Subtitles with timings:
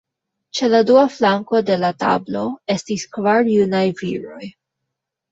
[0.59, 2.41] Ĉe la dua flanko de la tablo
[2.75, 4.49] estis kvar junaj viroj.